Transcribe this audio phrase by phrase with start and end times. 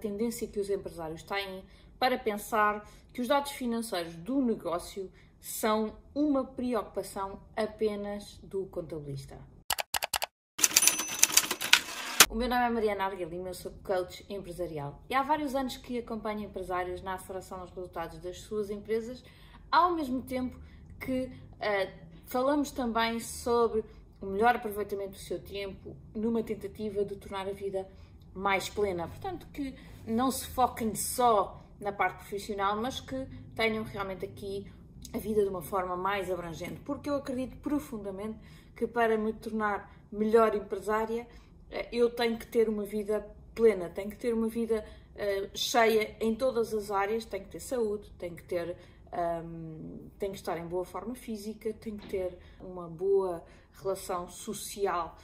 [0.00, 1.64] tendência que os empresários têm
[1.98, 5.10] para pensar que os dados financeiros do negócio
[5.40, 9.38] são uma preocupação apenas do contabilista.
[12.28, 15.98] O meu nome é Mariana Arguelima, eu sou coach empresarial e há vários anos que
[15.98, 19.24] acompanho empresários na aceleração dos resultados das suas empresas,
[19.70, 20.56] ao mesmo tempo
[21.00, 23.84] que uh, falamos também sobre
[24.20, 27.88] o melhor aproveitamento do seu tempo numa tentativa de tornar a vida
[28.34, 29.08] mais plena.
[29.08, 29.74] Portanto, que
[30.06, 34.70] não se foquem só na parte profissional, mas que tenham realmente aqui
[35.12, 38.38] a vida de uma forma mais abrangente, porque eu acredito profundamente
[38.76, 41.26] que para me tornar melhor empresária,
[41.70, 44.84] eh, eu tenho que ter uma vida plena, tenho que ter uma vida
[45.14, 48.76] uh, cheia em todas as áreas, tenho que ter saúde, tenho que ter
[49.12, 54.28] um, ehm, tenho que estar em boa forma física, tenho que ter uma boa relação
[54.28, 55.16] social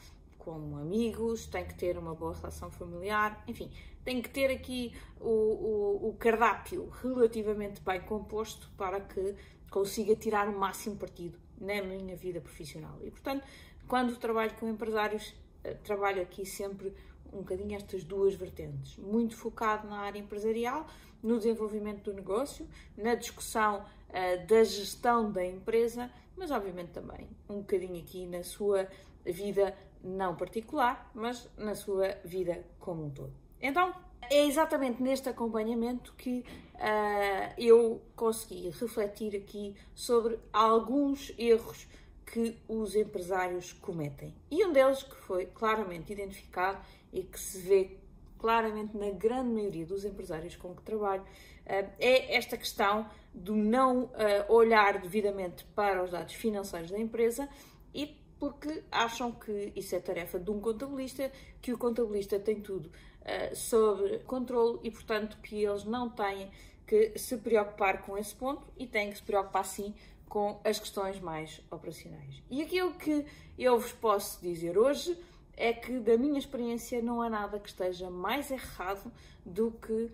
[0.47, 3.69] como amigos, tenho que ter uma boa relação familiar, enfim,
[4.05, 9.35] tenho que ter aqui o, o, o cardápio relativamente bem composto para que
[9.69, 12.97] consiga tirar o máximo partido na minha vida profissional.
[13.03, 13.45] E, portanto,
[13.89, 16.95] quando trabalho com empresários, eh, trabalho aqui sempre
[17.33, 18.97] um bocadinho estas duas vertentes.
[18.99, 20.87] Muito focado na área empresarial,
[21.21, 27.57] no desenvolvimento do negócio, na discussão uh, da gestão da empresa, mas obviamente também um
[27.57, 28.87] bocadinho aqui na sua
[29.25, 29.75] vida
[30.07, 33.33] não particular, mas na sua vida como um todo.
[33.61, 33.93] Então,
[34.31, 41.87] é exatamente neste acompanhamento que uh, eu consegui refletir aqui sobre alguns erros
[42.25, 44.35] que os empresários cometem.
[44.51, 46.79] E um deles que foi claramente identificado
[47.13, 47.97] e que se vê
[48.39, 54.05] claramente na grande maioria dos empresários com que trabalho uh, é esta questão do não
[54.05, 54.11] uh,
[54.49, 57.49] olhar devidamente para os dados financeiros da empresa
[57.95, 61.31] e porque acham que isso é tarefa de um contabilista,
[61.61, 66.51] que o contabilista tem tudo uh, sob controle e, portanto, que eles não têm
[66.87, 69.95] que se preocupar com esse ponto e têm que se preocupar sim
[70.29, 72.43] com as questões mais operacionais.
[72.51, 73.25] E aquilo que
[73.59, 75.19] eu vos posso dizer hoje
[75.57, 79.11] é que, da minha experiência, não há nada que esteja mais errado
[79.45, 80.13] do que uh,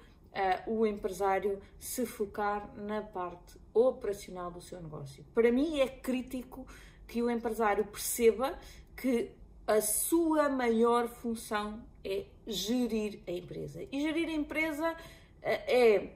[0.66, 5.24] o empresário se focar na parte operacional do seu negócio.
[5.34, 6.66] Para mim, é crítico
[7.06, 8.58] que o empresário perceba
[8.96, 9.30] que
[9.66, 13.86] a sua maior função é gerir a empresa.
[13.90, 14.96] E gerir a empresa
[15.42, 16.12] eh, é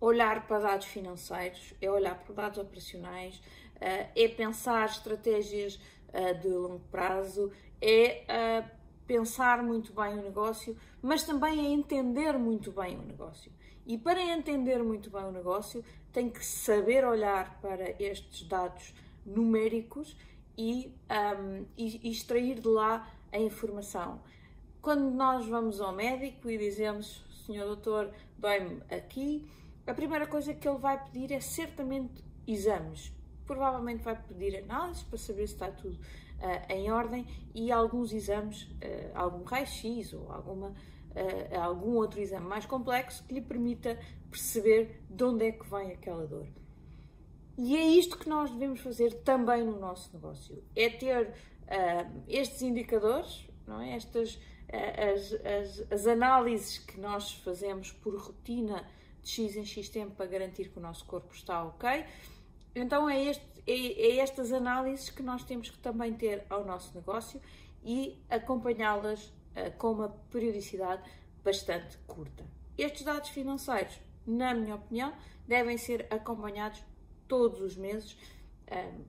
[0.00, 3.40] olhar para dados financeiros, é olhar para dados operacionais,
[3.80, 5.78] eh, é pensar estratégias
[6.12, 8.64] eh, de longo prazo, é
[9.06, 13.52] pensar muito bem o negócio, mas também é entender muito bem o negócio.
[13.86, 20.16] E para entender muito bem o negócio, tem que saber olhar para estes dados numéricos
[20.56, 24.20] e, um, e, extrair de lá a informação.
[24.80, 29.48] Quando nós vamos ao médico e dizemos, senhor doutor, dói-me aqui,
[29.86, 33.12] a primeira coisa que ele vai pedir é certamente exames.
[33.46, 38.62] Provavelmente vai pedir análises para saber se está tudo uh, em ordem e alguns exames,
[38.62, 43.98] uh, algum raio-x ou alguma, uh, algum outro exame mais complexo que lhe permita
[44.30, 46.46] perceber de onde é que vem aquela dor.
[47.56, 52.62] E é isto que nós devemos fazer também no nosso negócio: é ter uh, estes
[52.62, 53.94] indicadores, não é?
[53.94, 58.84] Estas uh, as, as, as, análises que nós fazemos por rotina
[59.22, 62.04] de X em X tempo para garantir que o nosso corpo está ok.
[62.74, 66.92] Então é, este, é, é estas análises que nós temos que também ter ao nosso
[66.94, 67.40] negócio
[67.84, 71.08] e acompanhá-las uh, com uma periodicidade
[71.44, 72.44] bastante curta.
[72.76, 75.14] Estes dados financeiros, na minha opinião,
[75.46, 76.82] devem ser acompanhados
[77.28, 78.16] todos os meses.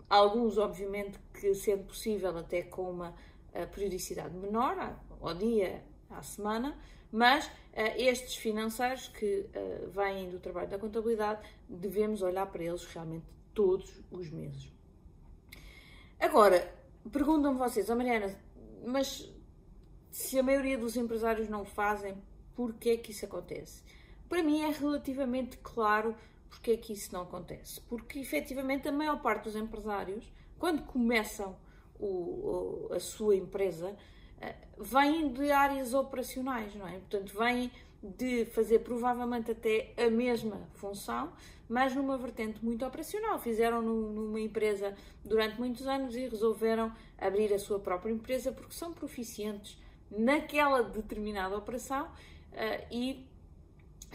[0.10, 6.78] Alguns, obviamente, que sendo possível até com uma uh, periodicidade menor, ao dia, à semana,
[7.12, 7.52] mas uh,
[7.98, 14.04] estes financeiros que uh, vêm do trabalho da contabilidade, devemos olhar para eles realmente todos
[14.12, 14.72] os meses.
[16.20, 16.74] Agora,
[17.12, 18.38] perguntam-me vocês, oh Mariana,
[18.86, 19.32] mas
[20.12, 22.22] se a maioria dos empresários não fazem,
[22.54, 23.84] por que é que isso acontece?
[24.28, 26.16] Para mim é relativamente claro
[26.56, 27.82] Porquê é que isso não acontece?
[27.82, 31.56] Porque efetivamente a maior parte dos empresários, quando começam
[32.00, 33.96] o, a sua empresa,
[34.40, 36.94] eh, vêm de áreas operacionais, não é?
[36.94, 37.70] Portanto, vêm
[38.02, 41.34] de fazer provavelmente até a mesma função,
[41.68, 43.38] mas numa vertente muito operacional.
[43.38, 48.94] Fizeram numa empresa durante muitos anos e resolveram abrir a sua própria empresa porque são
[48.94, 49.78] proficientes
[50.10, 53.28] naquela determinada operação uh, e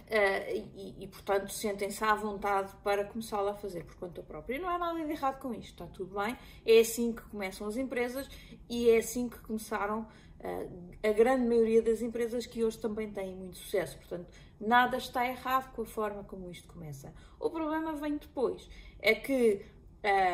[0.01, 4.57] Uh, e, e, portanto, sentem-se à vontade para começá-la a fazer por conta própria.
[4.57, 6.37] E não há nada de errado com isto, está tudo bem.
[6.65, 8.29] É assim que começam as empresas
[8.69, 10.07] e é assim que começaram
[11.03, 13.97] a grande maioria das empresas que hoje também têm muito sucesso.
[13.99, 17.13] Portanto, nada está errado com a forma como isto começa.
[17.39, 18.69] O problema vem depois.
[19.01, 19.65] É que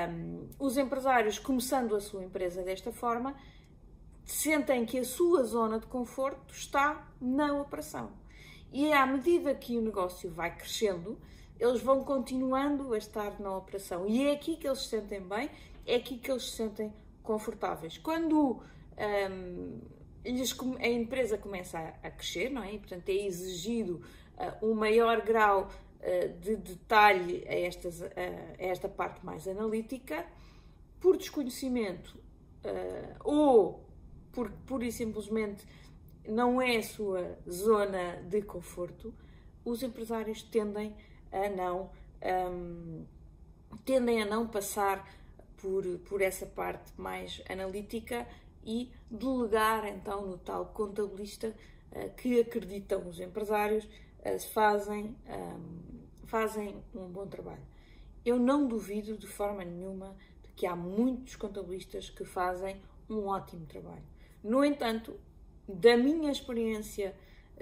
[0.08, 3.34] um, os empresários, começando a sua empresa desta forma,
[4.24, 8.12] sentem que a sua zona de conforto está na operação.
[8.76, 11.19] E à medida que o negócio vai crescendo,
[11.58, 14.06] eles vão continuando a estar na operação.
[14.06, 15.49] E é aqui que eles se sentem bem,
[15.87, 16.93] é aqui que eles se sentem
[17.23, 17.96] confortáveis.
[17.96, 18.61] Quando
[18.99, 19.81] um,
[20.78, 22.75] a empresa começa a, crescer, não é?
[22.75, 24.02] E, portanto, é exigido
[24.37, 28.11] uh, um maior grau uh, de detalhe a, estas, uh,
[28.58, 30.26] a esta parte mais analítica,
[31.00, 32.14] por desconhecimento
[33.25, 33.87] ou
[34.32, 35.64] porque pura e simplesmente
[36.28, 39.14] não é a sua zona de conforto,
[39.64, 40.94] os empresários tendem
[41.32, 41.90] a não
[42.23, 43.05] um,
[43.84, 45.06] tendem a não passar
[45.58, 48.26] por, por essa parte mais analítica
[48.64, 51.55] e delegar então no tal contabilista
[51.93, 57.62] uh, que acreditam os empresários uh, fazem, um, fazem um bom trabalho.
[58.25, 63.67] Eu não duvido de forma nenhuma de que há muitos contabilistas que fazem um ótimo
[63.67, 64.02] trabalho.
[64.43, 65.19] No entanto,
[65.68, 67.14] da minha experiência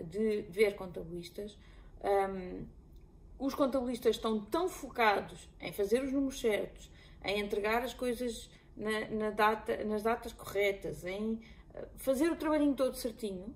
[0.03, 1.57] de ver contabilistas,
[2.03, 2.67] um,
[3.39, 6.91] os contabilistas estão tão focados em fazer os números certos,
[7.25, 11.41] em entregar as coisas na, na data, nas datas corretas, em
[11.75, 13.55] eh, fazer o trabalhinho todo certinho.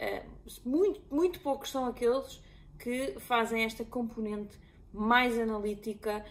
[0.00, 2.42] Uh, muito, muito poucos são aqueles
[2.78, 4.58] que fazem esta componente
[4.92, 6.24] mais analítica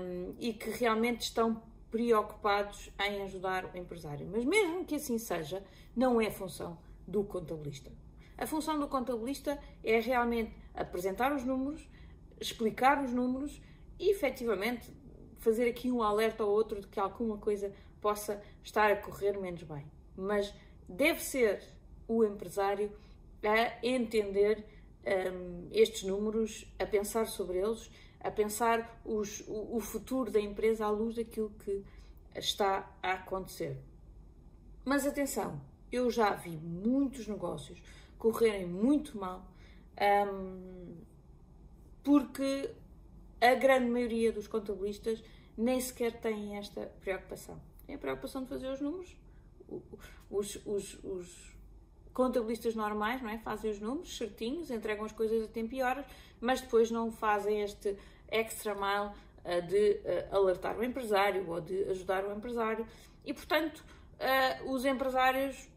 [0.00, 4.26] um, e que realmente estão preocupados em ajudar o empresário.
[4.30, 5.62] Mas mesmo que assim seja,
[5.94, 7.90] não é função do contabilista.
[8.36, 11.88] A função do contabilista é realmente apresentar os números,
[12.40, 13.60] explicar os números
[13.98, 14.90] e efetivamente
[15.38, 19.62] fazer aqui um alerta ao outro de que alguma coisa possa estar a correr menos
[19.62, 19.84] bem.
[20.16, 20.52] Mas
[20.88, 21.62] deve ser
[22.08, 22.90] o empresário
[23.42, 24.64] a entender
[25.32, 27.90] um, estes números, a pensar sobre eles
[28.24, 31.84] a pensar os, o, o futuro da empresa à luz daquilo que
[32.34, 33.78] está a acontecer.
[34.82, 35.60] Mas atenção,
[35.94, 37.80] eu já vi muitos negócios
[38.18, 39.46] correrem muito mal
[40.28, 40.96] um,
[42.02, 42.70] porque
[43.40, 45.22] a grande maioria dos contabilistas
[45.56, 47.60] nem sequer têm esta preocupação.
[47.86, 49.16] Tem a preocupação de fazer os números.
[50.30, 51.56] Os, os, os
[52.12, 53.38] contabilistas normais não é?
[53.38, 56.04] fazem os números certinhos, entregam as coisas a tempo e horas,
[56.40, 57.96] mas depois não fazem este
[58.28, 59.14] extra mile
[59.44, 62.86] uh, de uh, alertar o empresário ou de ajudar o empresário.
[63.24, 63.84] E, portanto,
[64.18, 65.68] uh, os empresários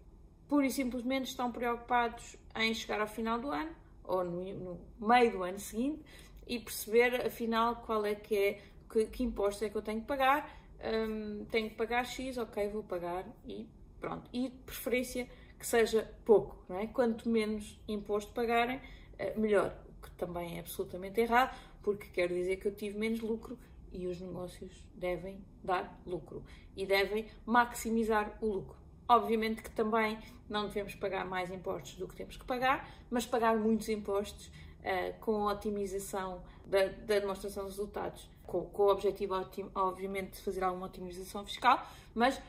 [0.47, 3.71] pura e simplesmente estão preocupados em chegar ao final do ano
[4.03, 6.01] ou no, no meio do ano seguinte
[6.45, 10.07] e perceber afinal qual é que é que, que imposto é que eu tenho que
[10.07, 10.49] pagar
[10.79, 13.67] um, tenho que pagar X, ok, vou pagar e
[13.99, 15.27] pronto, e de preferência
[15.57, 16.87] que seja pouco, não é?
[16.87, 18.79] quanto menos imposto pagarem,
[19.35, 23.57] melhor, o que também é absolutamente errado, porque quer dizer que eu tive menos lucro
[23.91, 26.43] e os negócios devem dar lucro
[26.75, 28.76] e devem maximizar o lucro.
[29.07, 30.17] Obviamente que também
[30.49, 35.17] não devemos pagar mais impostos do que temos que pagar, mas pagar muitos impostos uh,
[35.19, 39.33] com a otimização da, da, demonstração de resultados, com, com o objetivo,
[39.75, 42.41] obviamente, de fazer alguma otimização fiscal, mas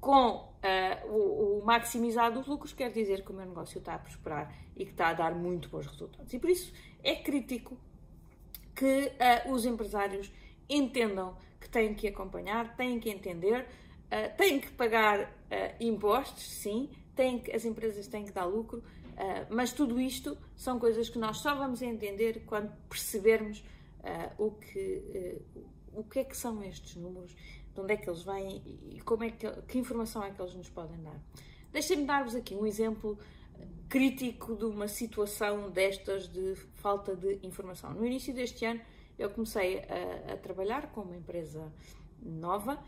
[0.00, 3.98] com uh, o, o, maximizar dos lucros, quer dizer que o meu negócio está a
[3.98, 6.32] prosperar e que está a dar muito bons resultados.
[6.32, 7.76] E por isso é crítico
[8.74, 9.12] que
[9.46, 10.32] uh, os empresários
[10.68, 13.66] entendam que têm que acompanhar, têm que entender,
[14.10, 15.28] uh, têm que pagar uh,
[15.80, 18.82] impostos, sim, têm que, as empresas têm que dar lucro,
[19.50, 23.64] mas tudo isto são coisas que nós só vamos entender quando percebermos
[24.38, 25.42] o, que,
[25.92, 27.34] o que é que são estes números,
[27.74, 28.62] de onde é que eles vêm
[28.92, 31.20] e como é que, que informação é que eles nos podem dar.
[31.72, 33.18] Deixem-me dar-vos aqui um exemplo
[33.88, 37.92] crítico de uma situação destas de falta de informação.
[37.94, 38.80] No início deste ano,
[39.18, 41.72] eu comecei a, a trabalhar com uma empresa
[42.22, 42.78] nova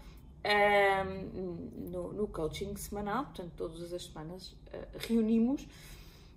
[0.44, 5.66] um, no, no, coaching semanal, portanto, todas as semanas uh, reunimos.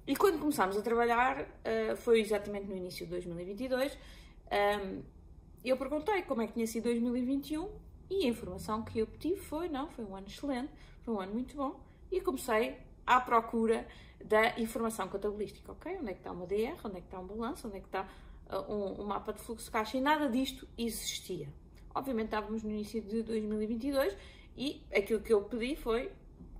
[0.05, 3.98] E quando começámos a trabalhar, uh, foi exatamente no início de 2022,
[4.51, 5.01] um,
[5.63, 7.69] eu perguntei como é que tinha sido 2021
[8.10, 11.33] e a informação que eu obtive foi: não, foi um ano excelente, foi um ano
[11.33, 11.79] muito bom,
[12.12, 13.88] e comecei à procura
[14.24, 15.98] da informação contabilística, ok?
[16.00, 17.88] Onde é que está uma DR, onde é que está um balanço, onde é que
[17.88, 18.07] está
[18.50, 21.48] uh, um, um, mapa de fluxo de caixa e nada disto existia.
[21.95, 24.15] Obviamente estávamos no início de 2022
[24.57, 26.12] e aquilo que eu pedi foi,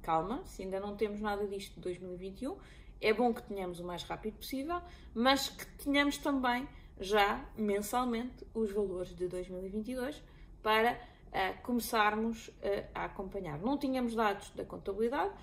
[0.02, 2.58] calma, se ainda não temos nada disto de 2021,
[3.02, 4.82] é bom que tenhamos o mais rápido possível,
[5.14, 6.68] mas que tenhamos também
[7.00, 10.22] já mensalmente os valores de 2022
[10.62, 12.54] para uh, começarmos uh,
[12.94, 13.60] a acompanhar.
[13.60, 15.34] Não tínhamos dados da contabilidade,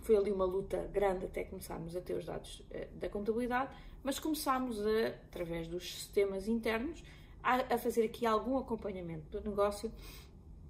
[0.00, 4.18] foi ali uma luta grande até começarmos a ter os dados uh, da contabilidade, mas
[4.18, 7.02] começámos a, através dos sistemas internos
[7.42, 9.92] a, a, fazer aqui algum acompanhamento do negócio,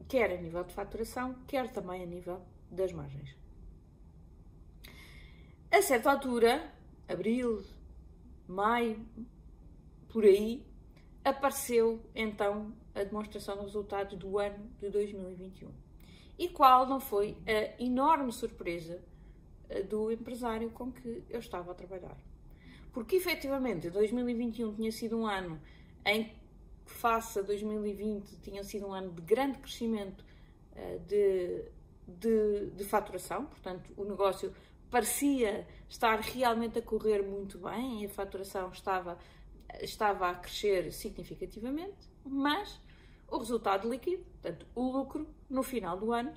[0.09, 3.37] quer a nível de faturação, quer também a nível das margens.
[5.71, 6.73] A certa altura,
[7.07, 7.63] abril,
[8.47, 9.05] maio,
[10.09, 10.67] por aí,
[11.25, 15.71] apareceu então a demonstração dos resultados do ano de 2021.
[16.39, 19.03] E qual não foi a enorme surpresa
[19.69, 22.17] eh, do empresário com que eu estava a trabalhar.
[22.93, 25.61] Porque efetivamente 2021 tinha sido um ano
[26.07, 26.33] em
[26.91, 30.25] face a 2020, tinha sido um ano de grande crescimento
[30.73, 31.65] uh, de,
[32.07, 34.53] de, de faturação, portanto, o negócio
[34.91, 39.19] parecia estar realmente a correr muito bem e a faturação estava,
[39.81, 42.81] estava a crescer significativamente, mas
[43.29, 46.33] o resultado líquido, portanto, o lucro, no final do ano,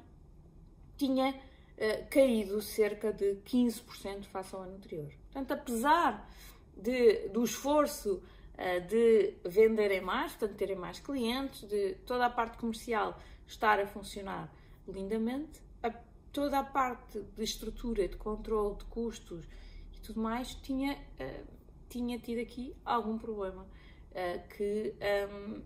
[0.98, 5.12] tinha uh, caído cerca de 15% face ao ano anterior.
[5.32, 6.30] Portanto, apesar
[6.76, 8.22] de, do esforço
[8.88, 14.54] de venderem mais, portanto, terem mais clientes, de toda a parte comercial estar a funcionar
[14.88, 15.90] lindamente, a,
[16.32, 19.46] toda a parte de estrutura, de controle de custos
[19.94, 21.48] e tudo mais tinha, uh,
[21.90, 23.68] tinha tido aqui algum problema
[24.58, 24.94] que
[25.32, 25.64] um,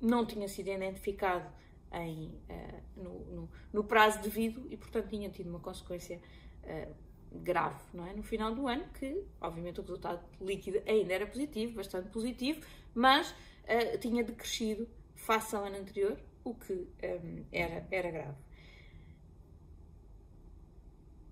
[0.00, 1.48] não tinha sido identificado
[1.92, 6.20] em, uh, no, no, no, prazo devido e, portanto, tinha tido uma consequência
[6.64, 6.94] uh,
[7.42, 8.12] grave não é?
[8.12, 12.60] no final do ano, que, obviamente, o resultado líquido ainda era positivo, bastante positivo,
[12.94, 18.36] mas uh, tinha decrescido face ao ano anterior, o que um, era, era grave.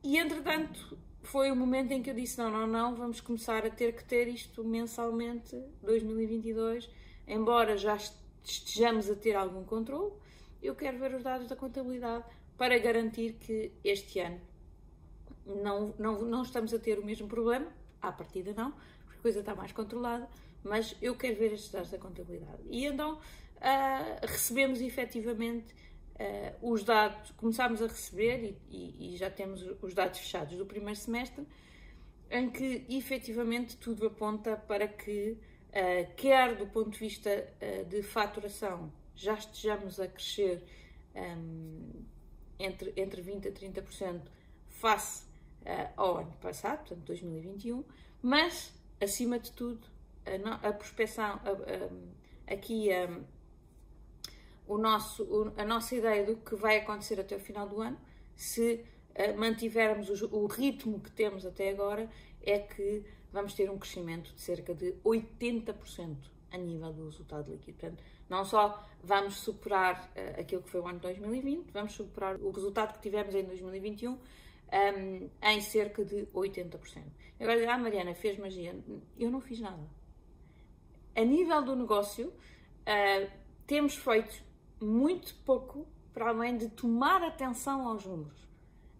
[0.02, 3.70] E, entretanto, foi o momento em que eu disse: não, não, não, vamos começar a
[3.70, 6.88] ter que ter isto mensalmente, 2022,
[7.26, 7.96] embora já
[8.42, 10.12] estejamos a ter algum controle,
[10.62, 12.24] eu quero ver os dados da contabilidade
[12.56, 14.40] para garantir que este ano
[15.56, 17.66] não, não, não estamos a ter o mesmo problema,
[18.00, 18.72] à partida não,
[19.04, 20.28] porque a coisa está mais controlada,
[20.62, 22.62] mas eu quero ver estes dados da contabilidade.
[22.68, 25.72] E então uh, recebemos efetivamente
[26.14, 30.66] uh, os dados, começámos a receber e, e, e, já temos os dados fechados do
[30.66, 31.46] primeiro semestre,
[32.30, 35.36] em que efetivamente tudo aponta para que
[35.68, 37.48] uh, quer do ponto de vista
[37.88, 40.62] de faturação, já estejamos a crescer
[41.14, 42.04] um,
[42.58, 44.20] entre, entre 20% a 30%
[44.68, 45.29] face
[45.62, 47.84] uh, ao ano passado, portanto 2021,
[48.22, 49.86] mas, acima de tudo,
[50.26, 53.24] a, a prospecção, a, a, aqui um,
[54.74, 57.98] o nosso, o, a nossa ideia do que vai acontecer até o final do ano,
[58.36, 58.84] se
[59.36, 62.08] mantivermos o, o ritmo que temos até agora,
[62.42, 66.16] é que vamos ter um crescimento de cerca de 80%
[66.52, 67.78] a nível do resultado líquido.
[67.78, 72.36] Portanto, não só vamos superar uh, aquilo que foi o ano de 2020, vamos superar
[72.36, 74.18] o resultado que tivemos em 2021
[74.72, 77.02] um, em cerca de 80%.
[77.40, 78.78] Agora, ah, Mariana, fez magia.
[79.18, 79.82] Eu não fiz nada.
[81.16, 83.30] A nível do negócio, uh,
[83.66, 84.42] temos feito
[84.80, 88.38] muito pouco para além de tomar atenção aos números.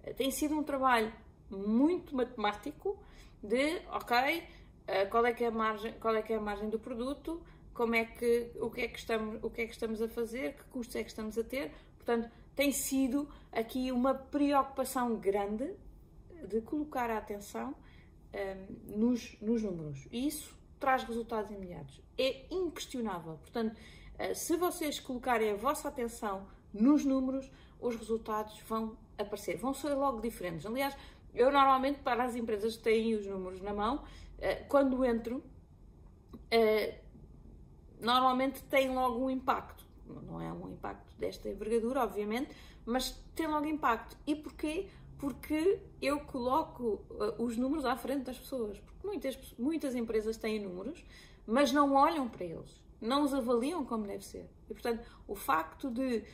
[0.02, 1.12] Uh, tem sido um trabalho
[1.50, 2.98] muito matemático,
[3.42, 6.68] de, ok, uh, qual é que é a margem, qual é que é a margem
[6.68, 10.02] do produto, como é que, o que é que estamos, o que é que estamos
[10.02, 11.72] a fazer, que custos é que estamos a ter.
[11.96, 15.74] Portanto, tem sido aqui uma preocupação grande
[16.46, 17.74] de colocar a atenção
[18.34, 20.06] um, nos, nos números.
[20.10, 22.00] E isso traz resultados imediatos.
[22.16, 23.38] É inquestionável.
[23.38, 29.56] Portanto, uh, se vocês colocarem a vossa atenção nos números, os resultados vão aparecer.
[29.56, 30.64] Vão ser logo diferentes.
[30.66, 30.96] Aliás,
[31.34, 34.04] eu normalmente, para as empresas que têm os números na mão,
[34.38, 35.42] eh, quando entro,
[36.50, 37.00] eh,
[38.00, 39.84] normalmente tem logo um impacto.
[40.22, 44.16] Não é um impacto desta envergadura, obviamente, mas tem logo impacto.
[44.26, 44.88] E porquê?
[45.18, 48.78] Porque eu coloco eh, os números à frente das pessoas.
[48.78, 51.04] Porque muitas, muitas empresas têm números,
[51.46, 54.48] mas não olham para eles, não os avaliam como deve ser.
[54.68, 56.24] E, portanto, o facto de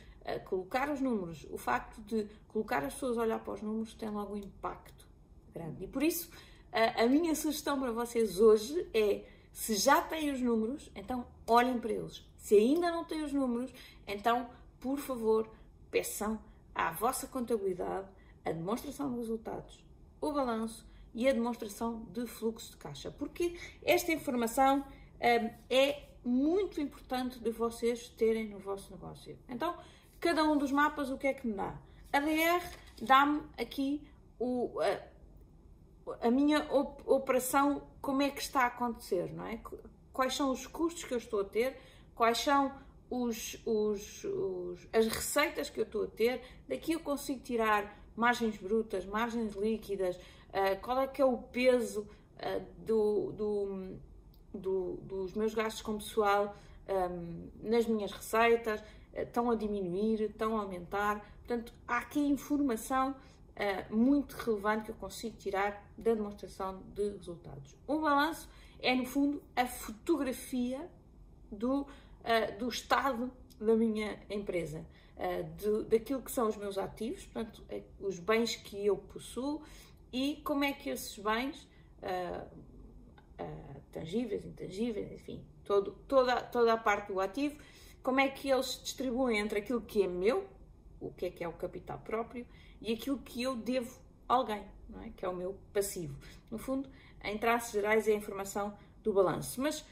[0.45, 4.09] colocar os números, o facto de colocar as pessoas a olhar para os números tem
[4.09, 5.07] logo um impacto
[5.53, 5.85] grande.
[5.85, 6.29] E por isso,
[6.71, 11.79] a, a minha sugestão para vocês hoje é: se já têm os números, então olhem
[11.79, 12.25] para eles.
[12.47, 13.73] Se ainda não têm os números,
[14.07, 14.49] então,
[14.79, 15.51] por favor,
[15.91, 16.39] peçam
[16.73, 18.07] à vossa contabilidade
[18.45, 19.83] a demonstração de resultados,
[20.21, 26.79] o balanço e a demonstração de fluxo de caixa, porque esta informação hum, é muito
[26.79, 29.37] importante de vocês terem no vosso negócio.
[29.49, 29.75] Então,
[30.17, 31.77] cada um dos mapas, o que é que me dá?
[32.13, 32.65] A DR
[33.01, 34.07] dá-me aqui
[34.39, 39.59] o, a, a, minha operação, como é que está a acontecer, não é?
[40.13, 41.77] Quais são os custos que eu estou a ter,
[42.17, 42.71] quais são
[43.09, 48.57] os, os, os, as receitas que eu estou a ter, daqui eu consigo tirar margens
[48.57, 53.97] brutas, margens líquidas, uh, qual é que é o peso uh, do, do,
[54.53, 56.57] do, dos meus gastos com pessoal
[56.89, 58.83] um, nas minhas receitas,
[59.13, 61.23] estão a diminuir, estão a aumentar.
[61.45, 67.75] Portanto, há aqui informação uh, muito relevante que eu consigo tirar da demonstração de resultados.
[67.85, 70.89] O balanço é, no fundo, a fotografia
[71.51, 71.87] do,
[72.27, 77.63] uh, do estado da minha empresa, uh, de, daquilo que são os meus ativos, portanto,
[77.99, 79.63] os bens que eu possuo
[80.11, 81.67] e como é que esses bens,
[83.91, 87.57] tangíveis, intangíveis, enfim, todo, toda, toda a parte do ativo,
[88.01, 90.47] como é que eles se distribuem entre aquilo que é meu,
[90.99, 92.47] o que é que é o capital próprio,
[92.81, 94.63] e aquilo que eu devo a alguém,
[95.03, 95.09] é?
[95.15, 96.17] que é o meu passivo.
[96.49, 96.89] No fundo,
[97.23, 99.61] em traços gerais, é a informação do balanço.
[99.61, 99.85] Mas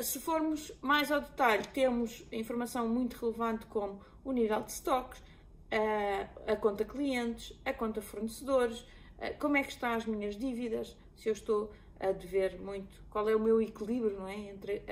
[0.00, 6.52] se formos mais ao detalhe, temos informação muito relevante como o nível de estoques, uh,
[6.52, 11.28] a conta clientes, a conta fornecedores, uh, como é que estão as minhas dívidas, se
[11.28, 14.36] eu estou a dever muito, qual é o meu equilíbrio não é?
[14.36, 14.82] entre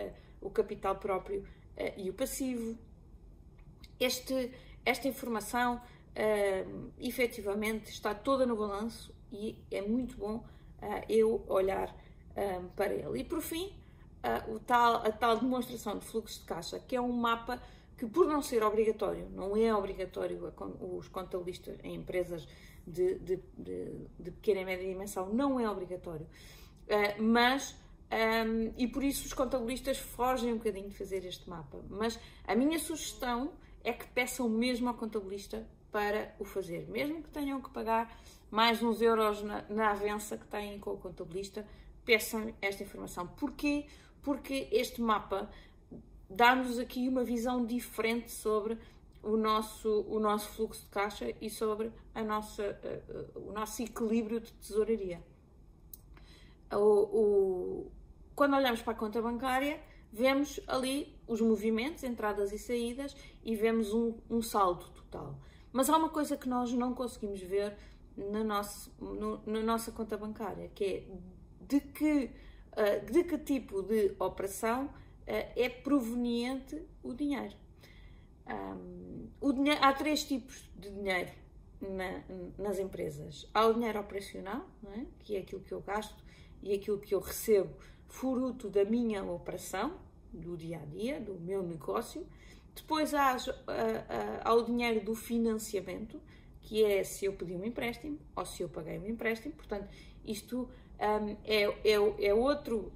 [0.40, 1.44] o capital próprio
[1.96, 2.78] e o passivo.
[3.98, 4.52] Este,
[4.84, 5.80] esta informação
[7.00, 10.44] efetivamente está toda no balanço e é muito bom
[11.08, 11.92] eu olhar
[12.76, 13.18] para ele.
[13.18, 13.74] E por fim,
[14.24, 17.60] uh, o tal, a tal demonstração de fluxo de caixa, que é um mapa
[17.96, 20.64] que, por não ser obrigatório, não é obrigatório a,
[20.96, 22.46] os contabilistas em empresas
[22.86, 26.26] de, de, de, de, pequena e média dimensão, não é obrigatório,
[27.18, 27.78] mas.
[28.12, 31.78] Um, e por isso os contabilistas fogem um bocadinho de fazer este mapa.
[31.88, 33.52] Mas a minha sugestão
[33.84, 38.12] é que peçam mesmo ao contabilista para o fazer, mesmo que tenham que pagar
[38.50, 41.66] mais uns euros na, na avença que têm com o contabilista,
[42.04, 43.26] peçam esta informação.
[43.26, 43.86] Porquê?
[44.22, 45.50] Porque este mapa
[46.28, 48.78] dá-nos aqui uma visão diferente sobre
[49.22, 52.78] o nosso, o nosso fluxo de caixa e sobre a nossa,
[53.34, 55.22] uh, o nosso equilíbrio de tesouraria.
[56.72, 57.92] O, o,
[58.34, 59.80] quando olhamos para a conta bancária,
[60.12, 63.14] vemos ali os movimentos, entradas e saídas,
[63.44, 65.38] e vemos um, um saldo total.
[65.72, 67.76] Mas há uma coisa que nós não conseguimos ver
[68.16, 71.06] na, nosso, no, na nossa conta bancária, que é
[71.60, 72.30] de que,
[73.10, 74.92] de que tipo de operação uh,
[75.26, 77.54] é proveniente o dinheiro.
[78.46, 79.80] Um, o dinheiro.
[79.82, 81.30] Há três tipos de dinheiro
[81.80, 82.22] na,
[82.58, 83.48] nas empresas.
[83.54, 85.04] Há o dinheiro operacional, é?
[85.20, 86.22] que é aquilo que eu gasto
[86.62, 87.74] e aquilo que eu recebo
[88.06, 89.98] fruto da minha operação,
[90.32, 92.26] do dia a dia, do meu negócio.
[92.74, 93.36] Depois há,
[94.44, 96.20] há o dinheiro do financiamento,
[96.60, 99.54] que é se eu pedi um empréstimo ou se eu paguei um empréstimo.
[99.54, 99.88] Portanto,
[100.24, 100.68] isto
[101.00, 102.92] um, é, é, é, outro,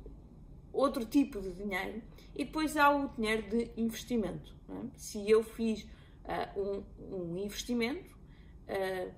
[0.73, 2.03] outro tipo de dinheiro.
[2.35, 4.55] E depois há o dinheiro de investimento.
[4.69, 4.89] É?
[4.97, 5.83] Se eu fiz
[6.25, 6.85] uh, um,
[7.17, 8.15] um, investimento,
[8.69, 9.13] uh,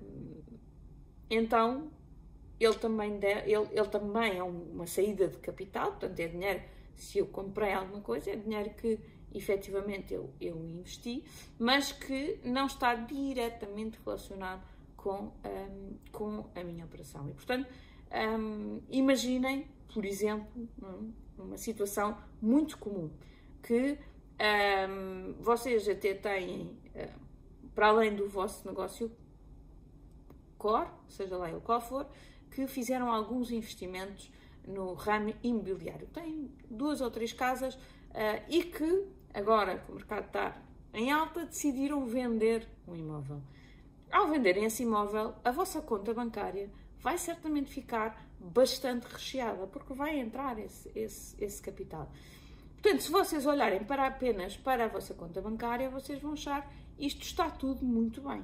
[1.29, 1.91] então
[2.59, 6.63] ele também, de, ele, ele também é uma saída de capital, portanto é dinheiro,
[6.95, 8.99] se eu comprei alguma coisa, é dinheiro que
[9.33, 11.23] efetivamente eu, eu investi,
[11.59, 17.29] mas que não está diretamente relacionado com, um, com a minha operação.
[17.29, 17.69] E, portanto,
[18.11, 20.47] um, imaginem, por exemplo,
[21.37, 23.09] uma situação muito comum,
[23.61, 23.97] que
[24.89, 26.77] um, vocês até têm,
[27.73, 29.11] para além do vosso negócio
[30.57, 32.07] core, seja lá ele qual for,
[32.51, 34.31] que fizeram alguns investimentos
[34.67, 36.07] no ramo imobiliário.
[36.07, 40.61] Tem duas ou três casas uh, e que agora que o mercado está
[40.93, 43.41] em alta, decidiram vender um imóvel.
[44.11, 50.19] Ao venderem esse imóvel, a vossa conta bancária vai certamente ficar bastante recheada, porque vai
[50.19, 52.11] entrar esse, esse, esse capital.
[52.73, 57.21] Portanto, se vocês olharem para apenas para a vossa conta bancária, vocês vão achar isto
[57.21, 58.43] está tudo muito bem.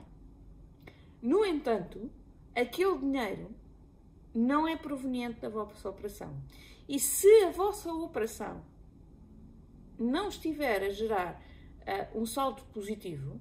[1.21, 2.11] No entanto,
[2.55, 3.51] aquele dinheiro
[4.33, 6.35] não é proveniente da vossa operação.
[6.87, 8.63] E se a vossa operação
[9.97, 11.41] não estiver a gerar
[11.81, 13.39] uh, um saldo positivo,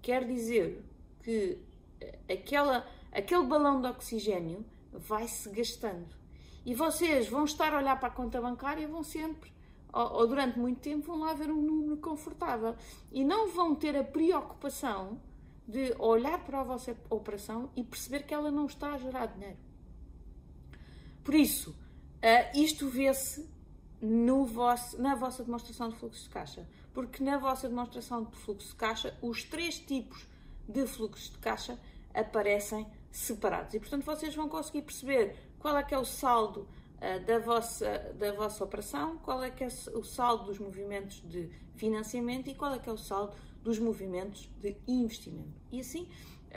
[0.00, 0.82] quer dizer
[1.22, 1.58] que
[2.02, 6.14] uh, aquela, aquele balão de oxigênio vai se gastando.
[6.66, 9.52] E vocês vão estar a olhar para a conta bancária vão sempre,
[9.92, 12.74] ou, ou durante muito tempo, vão lá ver um número confortável.
[13.12, 15.20] E não vão ter a preocupação
[15.66, 19.58] de olhar para a vossa operação e perceber que ela não está a gerar dinheiro.
[21.22, 23.48] Por isso, uh, isto vê-se
[24.02, 26.68] na vossa demonstração de fluxo de caixa.
[26.92, 30.26] Porque na vossa demonstração de fluxo de caixa, os três tipos
[30.68, 31.78] de fluxo de caixa
[32.12, 33.74] aparecem separados.
[33.74, 36.60] E, portanto, vocês vão conseguir perceber qual é que é o saldo
[36.96, 41.48] uh, da, vossa, da vossa operação, qual é que é o saldo dos movimentos de
[41.76, 45.54] financiamento e qual é que é o saldo dos movimentos de investimento.
[45.72, 46.08] E assim,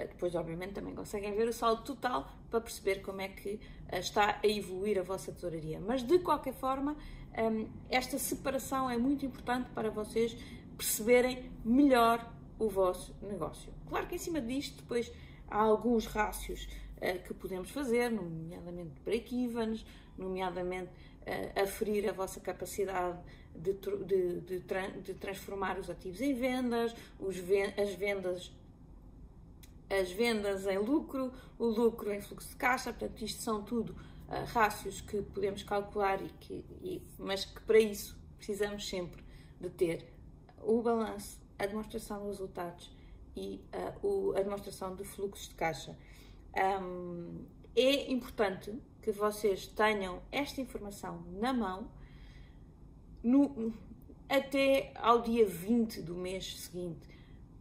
[0.05, 3.59] depois, obviamente, também conseguem ver o saldo total para perceber como é que
[3.91, 5.79] está a evoluir a vossa tesouraria.
[5.79, 6.95] Mas, de qualquer forma,
[7.89, 10.35] esta separação é muito importante para vocês
[10.77, 13.73] perceberem melhor o vosso negócio.
[13.87, 15.11] Claro que em cima disto, depois
[15.47, 16.67] há alguns rácios
[17.25, 19.85] que podemos fazer, nomeadamente break-evens,
[20.17, 20.89] nomeadamente
[21.27, 23.19] uh, aferir a vossa capacidade
[23.55, 24.59] de, de, de,
[25.01, 27.35] de, transformar os ativos em vendas, os,
[27.77, 28.51] as vendas
[29.89, 34.43] as vendas em lucro, o lucro em fluxo de caixa, portanto, isto são tudo uh,
[34.47, 39.23] rácios que podemos calcular, e que, e, mas que para isso precisamos sempre
[39.61, 40.13] de ter
[40.61, 42.96] o balanço, a demonstração de resultados
[43.37, 45.95] e uh, o, a demonstração de fluxos de caixa.
[46.81, 47.45] Um,
[47.75, 51.87] é importante que vocês tenham esta informação na mão
[53.23, 53.71] no,
[54.27, 57.07] até ao dia 20 do mês seguinte.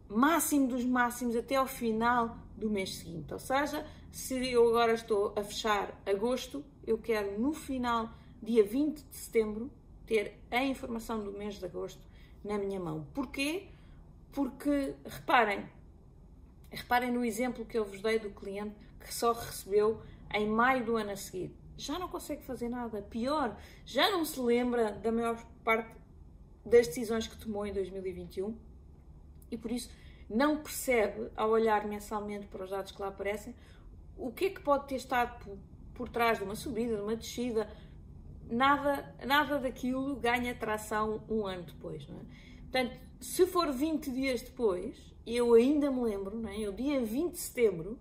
[0.09, 3.31] Máximo dos máximos até ao final do mês seguinte.
[3.31, 8.09] Ou seja, se eu agora estou a fechar agosto, eu quero no final,
[8.41, 9.71] dia 20 de setembro,
[10.07, 12.01] ter a informação do mês de agosto
[12.43, 13.05] na minha mão.
[13.13, 13.67] Porquê?
[14.37, 15.67] Porque, reparem,
[16.69, 19.99] reparem no exemplo que eu vos dei do cliente que só recebeu
[20.31, 23.01] em maio do ano a seguir, já não consegue fazer nada.
[23.01, 25.89] Pior, já não se lembra da maior parte
[26.63, 28.55] das decisões que tomou em 2021
[29.49, 29.89] e por isso
[30.29, 33.55] não percebe, ao olhar mensalmente para os dados que lá aparecem,
[34.15, 35.57] o que é que pode ter estado por,
[35.95, 37.67] por trás de uma subida, de uma descida.
[38.47, 42.07] Nada, nada daquilo ganha tração um ano depois.
[42.07, 42.46] Não é?
[42.71, 46.59] Portanto, se for 20 dias depois, eu ainda me lembro, não é?
[46.59, 47.99] eu dia 20 de setembro,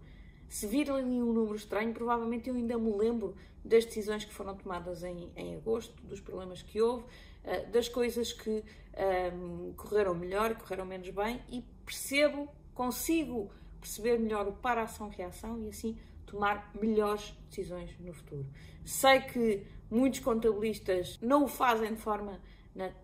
[0.48, 4.54] se vir ali um número estranho, provavelmente eu ainda me lembro das decisões que foram
[4.56, 8.62] tomadas em, em agosto, dos problemas que houve, uh, das coisas que um,
[8.96, 13.50] ehm, correram melhor correram menos bem e percebo, consigo
[13.80, 18.46] perceber melhor o para-ação-reação e assim tomar melhores decisões no futuro.
[18.84, 22.40] Sei que muitos contabilistas não o fazem de forma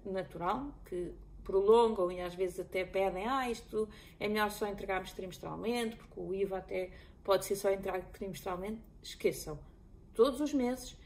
[0.05, 1.13] natural, que
[1.45, 6.35] prolongam e às vezes até pedem, ah, isto é melhor só entregarmos trimestralmente, porque o
[6.35, 6.91] IVA até
[7.23, 9.59] pode ser só entregue trimestralmente, esqueçam.
[10.15, 10.97] Todos os meses,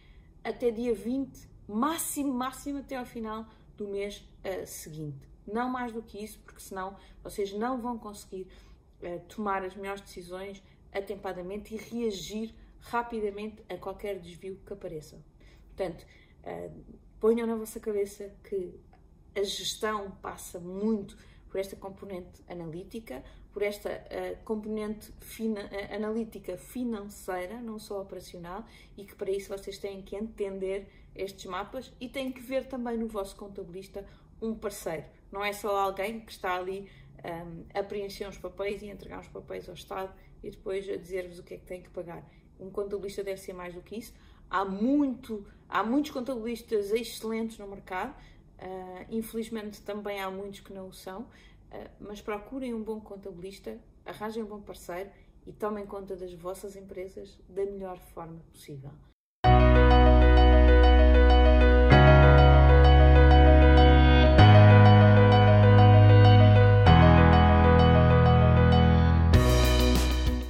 [0.42, 3.46] até dia 20, máximo, máximo até ao final
[3.76, 5.28] do mês uh, seguinte.
[5.46, 8.48] Não mais do que isso, porque senão vocês não vão conseguir
[9.02, 15.18] uh, tomar as melhores decisões atempadamente e reagir rapidamente a qualquer desvio que apareça.
[15.68, 16.04] Portanto,
[16.44, 16.84] uh,
[17.20, 18.74] ponham na vossa cabeça que
[19.36, 21.16] a gestão passa muito
[21.48, 23.22] por esta componente analítica,
[23.52, 28.64] por esta uh, componente fina, uh, analítica financeira, não só operacional,
[28.96, 32.98] e que para isso vocês têm que entender estes mapas e têm que ver também
[32.98, 34.04] no vosso contabilista
[34.40, 35.04] um parceiro.
[35.30, 36.88] Não é só alguém que está ali
[37.24, 40.96] um, ehm, a preencher uns papéis e entregar uns papéis ao Estado e depois a
[40.96, 42.22] dizer-vos o que é que tem que pagar.
[42.60, 44.12] Um contabilista deve ser mais do que isso.
[44.48, 48.14] Há, muito, há muitos contabilistas excelentes no mercado,
[48.60, 51.26] uh, infelizmente também há muitos que não o são.
[51.70, 55.10] Eh, mas procurem um bom contabilista, arranjem um bom parceiro
[55.46, 58.92] e tomem conta das vossas empresas da melhor forma possível.